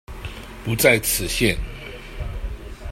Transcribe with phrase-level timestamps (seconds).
[0.65, 1.55] 不在此限